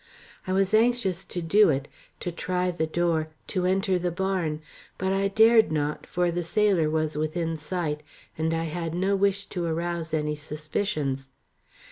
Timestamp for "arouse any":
9.65-10.35